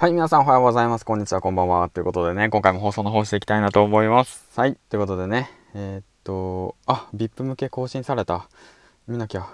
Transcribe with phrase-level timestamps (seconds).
[0.00, 1.04] はい、皆さんおはようございます。
[1.04, 1.88] こんにちは、こんばんは。
[1.88, 4.48] ということでね、今回も放送の方していきたいなと思います。
[4.54, 8.48] はい、ということでね、えー、っと、あ、VIP 向け更新された。
[9.08, 9.48] 見なきゃ。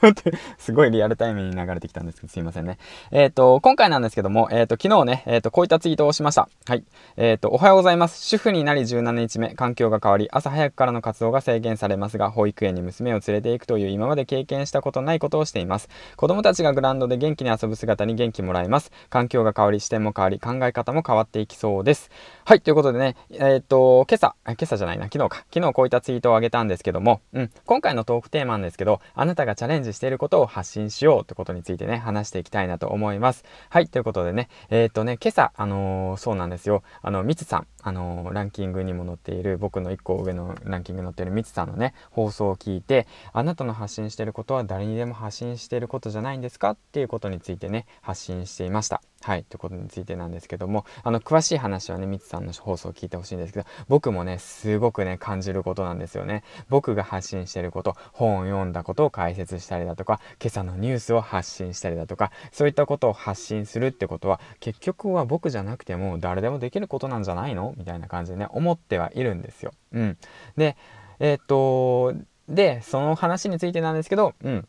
[0.58, 2.78] すごいリアルタイムに流れてきたんですけど、すいませんね。
[3.10, 6.48] えっ、ー、と、今回なんですけども、えっ、ー、と、昨日ね、えっ、ー、と、こういったツイートをしました。
[6.66, 6.84] はい。
[7.16, 8.24] えっ、と、おはようございます。
[8.24, 15.88] 主婦になり17日目、環境が変わり、朝早くからの活動が制限されますが、保育園に娘を連れて行くという今まで経験したことないことをしています。
[16.16, 18.92] 子供たちがグラウンドで元気に遊ぶ姿に元気もらえます。
[19.08, 22.10] 環境が変わり、視点も変わり、考え方も変わっていきそうです。
[22.44, 25.44] はい、ということでね、えっ、と、今朝、今朝じゃないな、昨日か。
[25.52, 33.44] 昨日こういったツイートを上げたんですけども、うん、今回のトークテーマなんですけど、あなたがチャレンジしていることを発信しようってことについてね、話していきたいなと思います。
[33.70, 46.70] はい、ということでね、えっ、とね、今朝、あのー、そうなんですよ、あの、みつさん、あのー、ランキングにも載っている、僕の1個上のランキングに載っているみつさんのね、放送を聞いて、あなたの発信してることは誰にでも発信してることじゃないんですか？
[46.70, 49.02] っていうことについてね、発信していました。
[49.22, 56.44] はい、ということについてなんですけども、あの、詳しい話はね、みつさんの放送を聞いてほしいんですけど、僕もね、すごくね、感じることなんですよね。
[56.68, 67.74] 僕が発信してること、本を読んだことを解説したりだとか、今朝のニュースを発信したりだとか、そういったことを発信するってことは、結局は僕じゃなくても誰でもできることなんじゃないの？
[67.76, 69.72] みたいな感じでね、思ってはいるんですよ。
[69.92, 70.18] うん。
[70.56, 70.76] で、
[71.18, 72.14] えー、っと、
[72.48, 74.68] で、その話についてなんですけど、うん。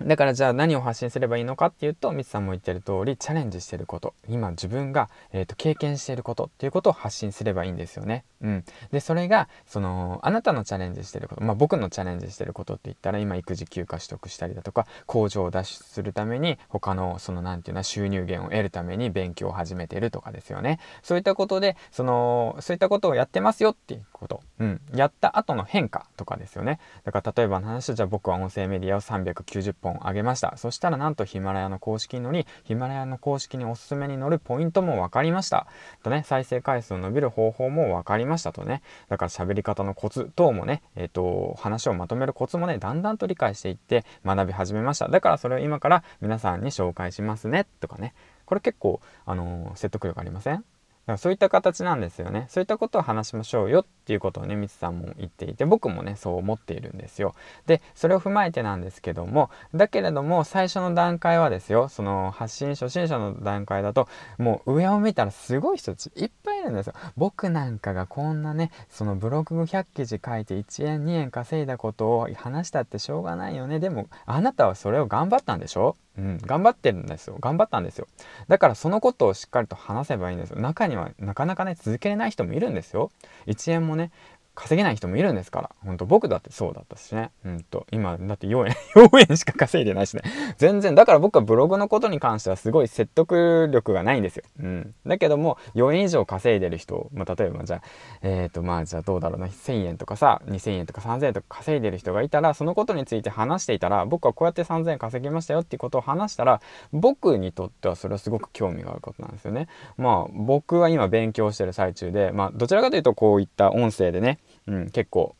[0.00, 8.24] だからじゃあ何を発信すればいいのかっていうと、ミツさんも言ってる通り、チャレンジしてること、今自分が、えーと、経験してることっていうことを発信すればいいんですよね。
[8.42, 8.64] うん。
[8.90, 20.80] で、それが、その、あなたのチャレンジしてること、まあ僕のチャレンジしてることって言ったら、今育児休暇取得したりだとか、工場を脱出するために、他の、その、なんていうの、収入源を得るために勉強を始めてるとかですよね。
[21.04, 24.40] そういったことで、その、そういったことをやってますよっていうこと。
[24.58, 24.80] うん。
[24.92, 26.80] やった後の変化とかですよね。
[27.04, 30.56] だから例えばの話、じゃあ僕は音声メディアを390本上げました。
[30.56, 35.66] そしたらなんとヒマラヤの公式に乗り、ヒマラヤの公式におすすめに乗るポイントも分かりました。
[36.02, 38.82] とね、再生回数を伸びる方法も分かりましたとね。
[39.08, 45.08] だから喋り方のコツ等もね、えっ、ー、と、話をまとめるコツもね、だんだんと理解していって学び始めました。
[45.08, 47.66] だからそれを今から皆さんに紹介しますね。
[47.80, 48.14] とかね。
[48.46, 50.64] これ結構、あのー、説得力ありません？
[51.06, 52.46] からそういった形なんですよね。
[52.48, 57.34] そういったことを話しましょうよっていうことをね、みつさんも言っていて、僕もね、そう思っているんですよ。
[57.66, 66.94] で、それを踏まえてなんですけども、だけれども、最初の段階はですよ、その発信初心者の段階だと、もう上を見たらすごい人いっぱいいるんですよ。
[67.16, 73.78] 僕なんかがこんなね、そのブログ100記事書いて1円2円稼いだことを話したってしょうがないよね。
[73.78, 75.96] でも、あなたはそれを頑張ったんでしょ？
[76.16, 77.36] うん、頑張ってるんですよ。
[77.40, 78.06] 頑張ったんですよ。
[78.48, 80.60] だからそのことをしっかりと話せばいいんですよ。
[80.60, 83.10] 中にはなかなかね、続けれない人もいるんですよ。
[83.46, 84.12] 1円もね、
[84.54, 85.70] 稼げない人もいるんですから。
[85.84, 87.30] ほんと僕だってそうだったしね。
[87.44, 90.22] うんと、今だって4円、 4円しか稼いでないしね。
[90.56, 94.44] 全然、だから僕はブログのことに関してはすごい説得力がないんですよ。
[94.60, 94.94] うん。
[95.06, 97.82] だけども、4円以上稼いでる人、まあ、例えばじゃあ、
[98.22, 106.60] えっ、ー、と、まあじゃあどうだろうな、1000円とかさ、2000円とか3000円とか稼いでる人がいたら、そのことについて話していたら、僕はこうやって3000円稼ぎましたよっていうことを話したら、
[106.92, 109.68] 僕にとってはそれはすごく興味があることなんですよね。
[109.96, 115.36] まあ、僕は今勉強してる最中で、まあ、どちらかというとこういった音声でね、うん、結構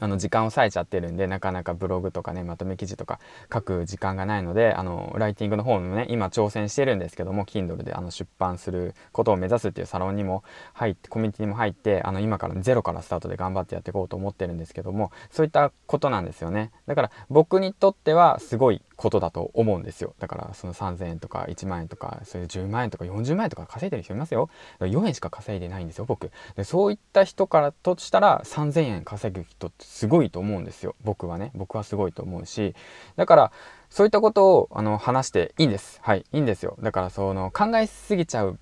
[0.00, 3.20] あの時間を割いちゃってるんでなかなかブログとかねまとめ記事とか
[3.52, 10.42] 書く時間がないのであのライティングの方もね今挑戦してるんですけども Kindle であの出版することを目指すっていうサロンにも
[10.72, 16.72] 入ってコミュニティにも入ってあの今からゼロからスタートで頑張ってやっていこうと思ってるんですけどもそういったことなんですよね。
[16.86, 20.14] だから僕にとってはすごいことだと思うんですよ。
[20.18, 24.48] だからその3000円とか1万円とかそういう10万円とか40万円とか稼いでる人いますよ。
[24.80, 26.30] 4円しか稼いでないんですよ僕。
[26.56, 30.96] でそういった人からとしたら3000円稼ぐ人ってすごいと思うんですよ。
[31.04, 31.50] 僕はね。
[31.54, 32.74] 僕はすごいと思うし。
[33.16, 33.52] だから
[33.90, 36.00] そういったことをあの話していいんです。
[36.02, 36.24] はい。
[36.32, 36.78] いいんですよ。
[36.80, 38.58] だからその考えすぎちゃう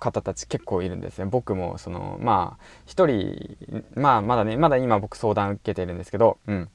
[0.00, 1.26] 方たち結構いるんですね。
[1.26, 3.58] 僕もそのまあ一人
[3.94, 6.38] まあまだねまだ今僕相談受けてるんですけど。
[6.46, 6.70] うん。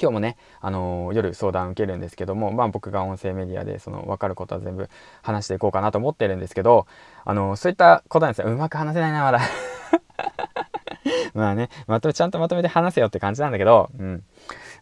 [0.00, 4.88] 今日もね、あのー、夜相談受けるんですけども、まあ僕が音声メディアでその分かることは全部
[5.22, 6.86] 話していこうかなと思ってるんですけど、
[7.24, 8.52] あのー、そういったことなんですよ。
[8.52, 9.40] うまく話せないな、まだ
[11.34, 14.22] まあね、まとめ、ちゃんとまとめて話せよって感じなんだけど、うん。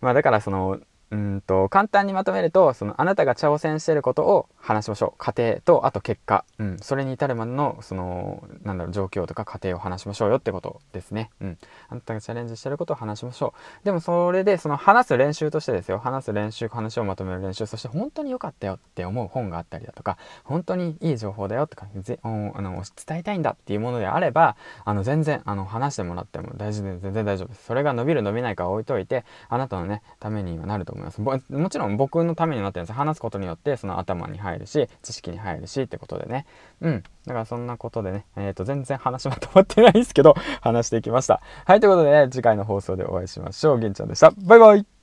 [0.01, 0.79] まあだからその、
[1.15, 5.19] うんと簡単にまとめるとそのあなたが挑戦していることを話しましょう。
[5.19, 11.59] 過程とあと結果、うん、それに至るまでのそのなんだろう状況とか過程を話しましょうよってことですね、うん、
[11.89, 13.85] あなたがチャレンジしてることを話しましょう。
[13.85, 15.99] でもそれでその話す練習としてですよ。
[15.99, 27.67] 話す練習話をまとめる練習そして本当に良かったよって思う本があったりだとか本当にいい情報だよとかぜあの伝えたいんだっていうものであればあの全然あの話してもらっても大丈夫全然大丈夫です。
[27.67, 31.04] それが伸びる伸びないか置いといてあなたのねためにはなると思います。
[31.05, 31.21] います。
[31.21, 32.97] ももちろん僕のためになってるんです。
[32.97, 36.47] 話すことによってその頭に入るし知識に入るしってことでね。
[36.81, 37.03] うん。
[37.27, 38.25] だからそんなことでね。
[38.37, 41.41] えっ、ー、と全然話まとまってないんですけど話していきました。
[41.65, 43.81] はいということで、ね、次回の放送でお会いしましょう。
[43.81, 44.33] 銀ちゃんでした。
[44.37, 44.94] バイバイ。